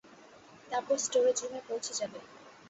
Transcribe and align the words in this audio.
তারপর 0.71 0.95
স্টোরেজ 0.97 1.37
রুমে 1.41 1.61
পৌছে 1.67 1.93
যাবে। 1.99 2.19